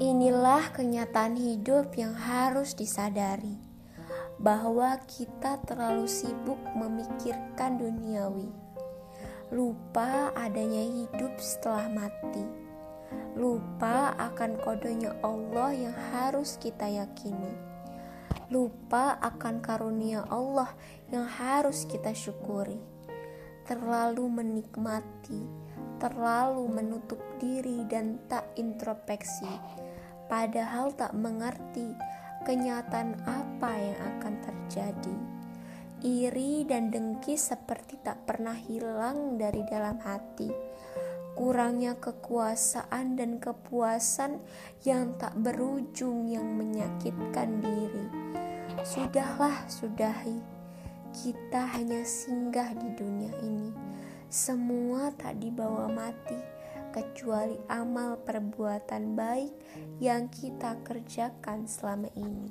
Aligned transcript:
Inilah 0.00 0.72
kenyataan 0.72 1.36
hidup 1.36 1.92
yang 2.00 2.16
harus 2.16 2.72
disadari 2.72 3.60
bahwa 4.40 4.96
kita 5.04 5.60
terlalu 5.68 6.08
sibuk 6.08 6.56
memikirkan 6.72 7.76
duniawi. 7.76 8.48
Lupa 9.52 10.32
adanya 10.32 10.80
hidup 10.80 11.36
setelah 11.36 11.92
mati. 11.92 12.40
Lupa 13.36 14.16
akan 14.16 14.56
kodenya 14.64 15.12
Allah 15.20 15.76
yang 15.76 15.96
harus 16.16 16.56
kita 16.56 16.88
yakini. 16.88 17.52
Lupa 18.48 19.20
akan 19.20 19.60
karunia 19.60 20.24
Allah 20.32 20.72
yang 21.12 21.28
harus 21.28 21.84
kita 21.84 22.16
syukuri. 22.16 22.80
Terlalu 23.68 24.24
menikmati, 24.24 25.44
terlalu 26.02 26.66
menutup 26.66 27.22
diri 27.38 27.86
dan 27.86 28.18
tak 28.26 28.42
introspeksi, 28.58 29.46
padahal 30.26 30.90
tak 30.98 31.14
mengerti 31.14 31.94
kenyataan 32.42 33.14
apa 33.22 33.70
yang 33.70 33.98
akan 34.18 34.34
terjadi. 34.42 35.16
Iri 36.02 36.66
dan 36.66 36.90
dengki 36.90 37.38
seperti 37.38 37.94
tak 38.02 38.26
pernah 38.26 38.58
hilang 38.58 39.38
dari 39.38 39.62
dalam 39.62 40.02
hati. 40.02 40.50
Kurangnya 41.38 41.94
kekuasaan 41.94 43.14
dan 43.14 43.38
kepuasan 43.38 44.42
yang 44.82 45.14
tak 45.16 45.38
berujung 45.38 46.26
yang 46.26 46.44
menyakitkan 46.58 47.62
diri. 47.62 48.06
Sudahlah, 48.82 49.62
sudahi. 49.70 50.42
Kita 51.14 51.78
hanya 51.78 52.02
singgah 52.02 52.74
di 52.74 52.88
dunia 52.98 53.32
ini. 53.46 53.81
Semua 54.32 55.12
tak 55.12 55.44
dibawa 55.44 55.92
mati 55.92 56.40
kecuali 56.88 57.52
amal 57.68 58.16
perbuatan 58.16 59.12
baik 59.12 59.52
yang 60.00 60.32
kita 60.32 60.80
kerjakan 60.80 61.68
selama 61.68 62.08
ini. 62.16 62.48